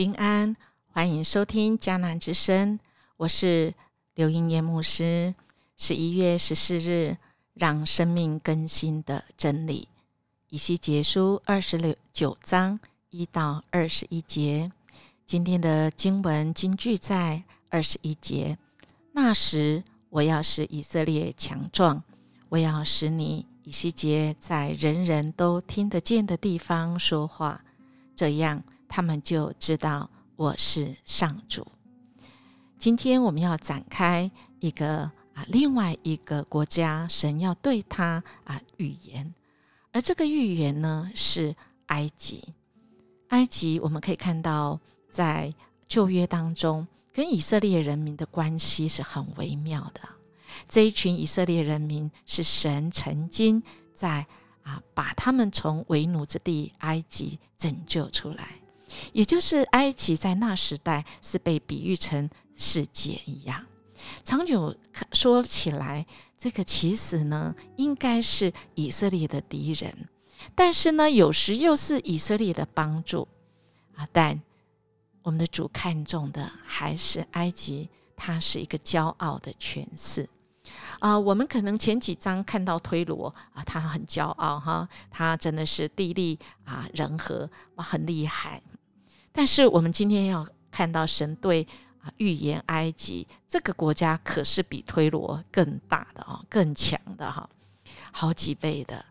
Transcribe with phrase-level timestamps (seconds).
[0.00, 0.56] 平安，
[0.94, 2.80] 欢迎收听迦南之声，
[3.18, 3.74] 我是
[4.14, 5.34] 刘英叶牧师。
[5.76, 7.18] 十一月十四日，
[7.52, 9.88] 让生命更新的真理，
[10.48, 14.72] 以西结书二十六九章一到二十一节。
[15.26, 18.56] 今天的经文金句在二十一节。
[19.12, 22.02] 那时，我要使以色列强壮，
[22.48, 27.62] 我要使你以西结在人人都听得见的地方说话，
[28.16, 28.64] 这样。
[28.90, 31.64] 他们就知道我是上主。
[32.76, 39.32] 今天我们要展开一个啊，另外一个国家，神要对他啊预言，
[39.92, 41.54] 而这个预言呢是
[41.86, 42.52] 埃及。
[43.28, 45.54] 埃及我们可以看到，在
[45.86, 50.00] 旧约当中，跟以色列人民的关系是很微妙的。
[50.68, 53.62] 这一群以色列人民是神曾经
[53.94, 54.26] 在
[54.62, 58.59] 啊，把他们从为奴之地埃及拯救出来。
[59.12, 63.64] 也就是埃及在那时代是被比喻成世界一样，
[64.24, 64.76] 长久
[65.12, 66.06] 说起来，
[66.38, 70.08] 这个其实呢应该是以色列的敌人，
[70.54, 73.26] 但是呢有时又是以色列的帮助
[73.94, 74.06] 啊。
[74.12, 74.40] 但
[75.22, 80.28] 我们的主看重的还是埃及，它是一个骄傲的权势
[80.98, 81.18] 啊。
[81.18, 88.62] 我们可能前几章看到推罗啊，他很骄傲哈，他真的是地利啊人和很厉害。
[89.32, 91.66] 但是我们今天要看到神对
[92.00, 97.48] 啊预言埃及这个国家可是比推罗更大的啊更强的哈
[98.12, 99.04] 好几倍的。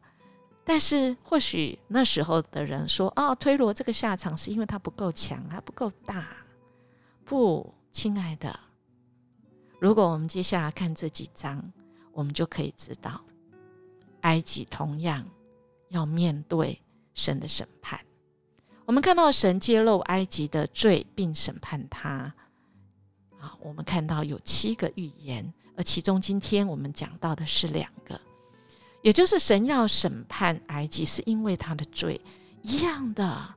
[0.64, 6.28] 但是或许那时候的人说哦推罗这个下场是因为他不够强还不够大。
[7.26, 8.60] 不，亲爱的，
[9.80, 11.72] 如果我们接下来看这几章，
[12.12, 13.22] 我们就可以知道
[14.22, 15.24] 埃及同样
[15.90, 16.82] 要面对
[17.14, 18.00] 神的审判。
[18.90, 22.34] 我们看到神揭露埃及的罪，并审判他。
[23.40, 28.20] 啊，我们看到有七个预言，而其中今天我们讲到的是两个，
[29.04, 32.20] 也就是神要审判埃及，是因为他的罪
[32.64, 33.54] 一样的。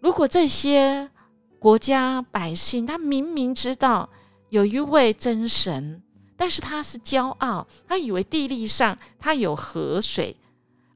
[0.00, 1.10] 如果这些
[1.58, 4.08] 国家百姓，他明明知道
[4.48, 6.02] 有一位真神，
[6.34, 10.34] 但是他是骄傲，他以为地利上他有河水，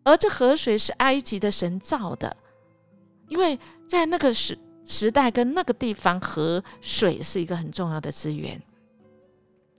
[0.03, 2.35] 而这河水是埃及的神造的。
[3.29, 3.59] 因为
[3.89, 8.61] 在那个时时代跟那个地方，河水是一个很重要的资源。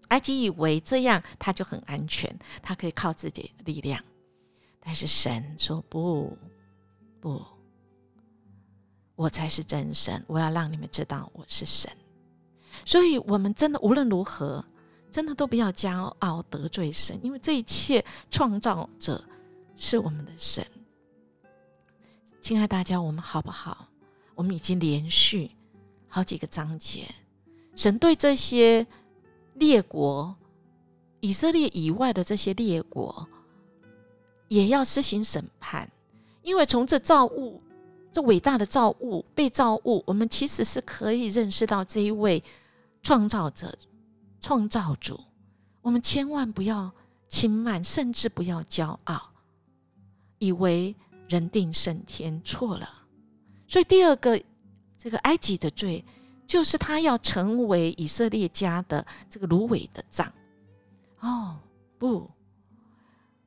[0.10, 4.04] 埃及以为这样他就很安全，他可以靠自己的力量。
[4.80, 6.38] 但是神说不
[7.20, 7.44] 不，
[9.16, 11.92] 我才是真神，我要让你们知道我是神。
[12.86, 14.64] 所以，我们真的无论如何，
[15.10, 19.24] 真的都不要骄傲得罪神，因为这一切创造者
[19.76, 20.64] 是我们的神。
[22.46, 23.88] 亲爱大家，我们好不好？
[24.36, 25.50] 我们已经连续
[26.08, 27.08] 好几个章节，
[27.76, 28.86] 神对这些
[29.56, 30.36] 列国、
[31.22, 33.28] 以色列以外的这些列国，
[34.48, 35.92] 也要施行审判。
[36.44, 37.60] 因为从这造物、
[38.12, 42.44] 这伟大的造物、被造物，我们其实是可以认识到这一位
[43.02, 43.76] 创造者、
[44.40, 45.20] 创造主。
[45.82, 46.92] 我们千万不要
[47.28, 49.32] 轻慢，甚至不要骄傲，
[50.38, 50.96] 以为。
[51.28, 52.90] 人定胜天，错了。
[53.68, 54.42] 所以第二个，
[54.98, 56.04] 这个埃及的罪，
[56.46, 60.32] 就是他要成为以色列家的这个芦苇的杖。
[61.20, 61.58] 哦，
[61.98, 62.30] 不，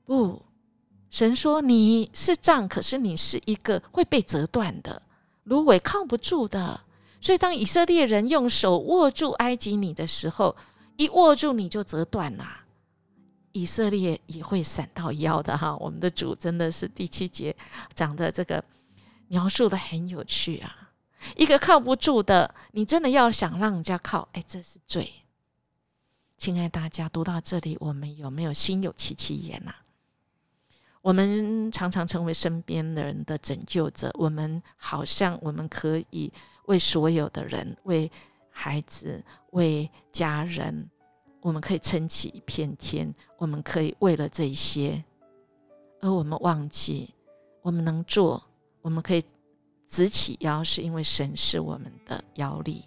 [0.05, 0.43] 不，
[1.11, 5.01] 神说你是杖，可是你是一个会被折断的
[5.45, 6.81] 芦苇，靠不住的。
[7.21, 10.55] 所以当以色列人用手握住埃及你的时候，
[10.97, 12.45] 一握住你就折断了。
[13.59, 17.55] 以色列也会闪到腰的哈，我们的主真的是第七节
[17.93, 18.63] 讲的这个
[19.27, 20.91] 描述的很有趣啊。
[21.37, 25.13] 一个靠不住的，你真的要想让人家靠，哎，这是罪。
[26.37, 29.73] 亲爱大家，读到这里，我们有没有心有戚戚焉呐？
[31.03, 36.33] 我们常常成为身边的人的拯救者，我们好像我们可以
[36.67, 38.09] 为所有的人，为
[38.51, 40.89] 孩子，为家人。
[41.49, 45.03] 我们可以撑起一片天，我们可以为了这些，
[45.99, 47.15] 而我们忘记
[47.63, 48.45] 我们能做，
[48.83, 49.25] 我们可以
[49.87, 52.85] 直起腰，是因为神是我们的腰力。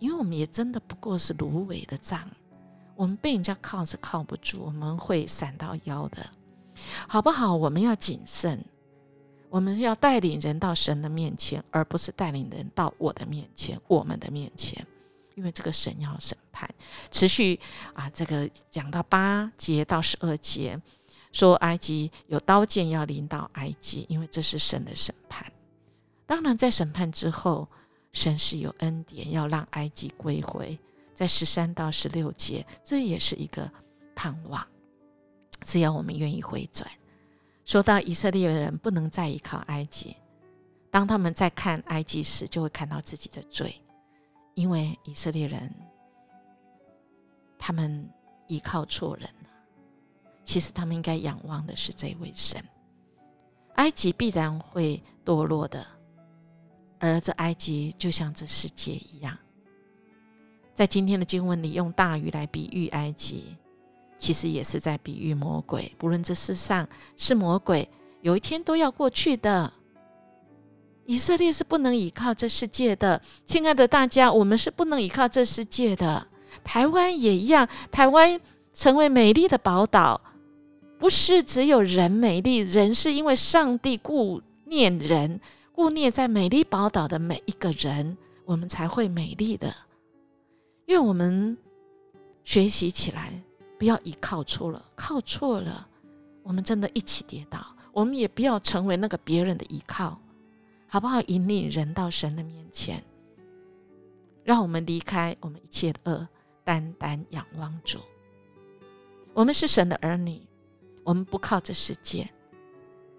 [0.00, 2.28] 因为我们也真的不过是芦苇的杖，
[2.96, 6.28] 我们被人家靠是靠不住，我们会闪到腰的，
[7.06, 7.54] 好不好？
[7.54, 8.64] 我们要谨慎，
[9.48, 14.84] 我们要带领人到神的面前，而不是带领人到我的面前，我们的面前。
[15.38, 16.68] 因为这个神要审判，
[17.12, 17.60] 持续
[17.94, 20.76] 啊，这个讲到八节到十二节，
[21.30, 25.46] 说埃及有刀剑要临到埃及，因为这是神的审判。
[26.26, 27.68] 当然，在审判之后，
[28.12, 30.76] 神是有恩典，要让埃及归回，
[31.14, 33.70] 在十三到十六节，这也是一个
[34.16, 34.66] 盼望。
[35.62, 36.90] 只要我们愿意回转。
[37.64, 40.16] 说到以色列人不能再依靠埃及，
[40.90, 43.80] 当他们在看埃及时，就会看到自己的罪，
[44.58, 45.72] 因为以色列人
[47.56, 48.10] 他们
[48.48, 49.48] 依靠错人了。
[50.44, 52.60] 其实他们应该仰望的是这位神。
[53.76, 55.86] 埃及必然会堕落的，
[56.98, 59.38] 而这埃及就像这世界一样。
[60.74, 63.56] 在今天的经文里，用大鱼来比喻埃及，
[64.18, 65.94] 其实也是在比喻魔鬼。
[65.98, 67.88] 不论这世上是魔鬼，
[68.22, 69.72] 有一天都要过去的。
[71.08, 76.28] 以色列是不能依靠这世界的，亲爱的大家，我们是不能依靠这世界的。
[76.62, 78.38] 台湾也一样，台湾
[78.74, 80.20] 成为美丽的宝岛。
[80.98, 85.40] 不是只有人美丽，人是因为上帝顾念人，
[85.72, 89.74] 顾念在美丽宝岛的每一个人，我们才会美丽的。
[90.88, 91.56] 愿我们
[92.44, 93.32] 学习起来，
[93.78, 95.88] 不要依靠错了，靠错了，
[96.42, 97.64] 我们真的一起跌倒。
[97.94, 100.20] 我们也不要成为那个别人的依靠，
[100.88, 101.20] 好不好？
[101.22, 103.04] 引领人到神的面前，
[104.42, 106.28] 让我们离开我们一切的恶，
[106.64, 108.00] 单单仰望主。
[109.34, 110.42] 我们是神的儿女。
[111.04, 112.28] 我们不靠这世界，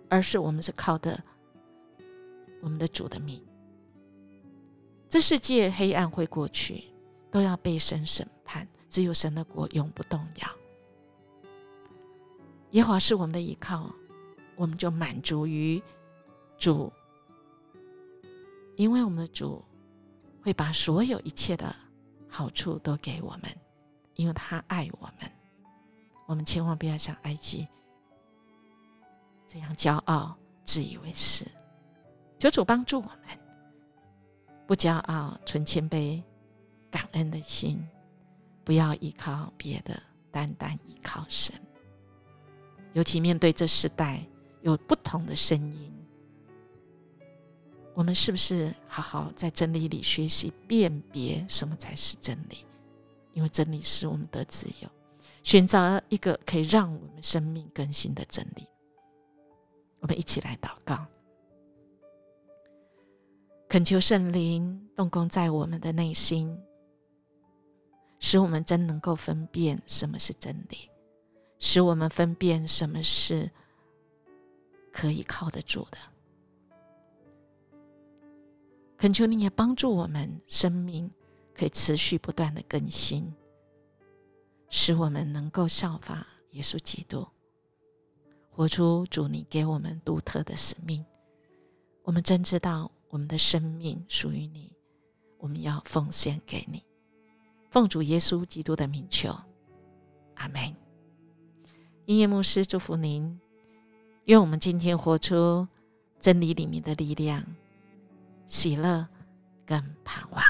[0.10, 1.20] 而是我们是靠的
[2.62, 3.44] 我们的主的命。
[5.08, 6.84] 这世界黑暗会过去，
[7.32, 10.50] 都要被神审判，只有神的国永不动摇。
[12.72, 13.92] 耶和华是我们的依靠，
[14.56, 15.82] 我们就满足于
[16.60, 16.94] 主，
[18.80, 19.62] 因为我们的主
[20.42, 21.76] 会把所有一切的
[22.30, 23.54] 好处都给我们，
[24.16, 25.30] 因为他爱我们。
[26.26, 27.68] 我们千万不要像埃及。
[29.50, 30.34] 这样骄傲、
[30.64, 31.46] 自以为是，
[32.38, 33.38] 求主帮助我们，
[34.66, 36.24] 不骄傲，存谦卑、
[36.90, 37.86] 感恩的心，
[38.64, 41.54] 不要依靠别的，单单依靠神。
[42.94, 44.26] 尤其面对这时代
[44.62, 45.92] 有不同的声音，
[48.00, 52.66] 我们是不是好好在真理里学习辨别什么才是真理？
[53.34, 54.90] 因为真理使我们得自由，
[55.44, 58.66] 寻找一个可以让我们生命更新的真理。
[60.00, 61.06] 我们一起来祷告，
[63.68, 66.58] 恳求圣灵动工在我们的内心，
[68.22, 70.90] 使我们真能够分辨什么是真理，
[71.60, 73.52] 使我们分辨什么是
[74.90, 75.98] 可以靠得住的。
[79.00, 81.10] 恳求你也帮助我们，生命
[81.56, 83.34] 可以持续不断的更新，
[84.70, 87.26] 使我们能够效法耶稣基督。
[88.52, 91.06] 活出主你给我们独特的使命，
[92.04, 94.70] 我们真知道我们的生命属于你，
[95.38, 96.84] 我们要奉献给你。
[97.70, 99.34] 奉主耶稣基督的名求，
[100.36, 100.76] 阿门。
[102.06, 103.40] 音乐牧师祝福您，
[104.26, 105.66] 愿我们今天活出
[106.20, 107.46] 真理里面的力量、
[108.50, 109.08] 喜乐
[109.66, 110.44] 跟盼望。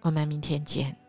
[0.00, 1.07] 我们明天见。